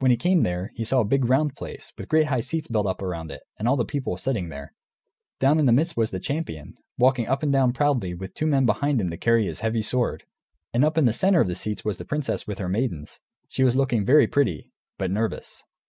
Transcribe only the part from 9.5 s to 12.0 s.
heavy sword. And up in the centre of the seats was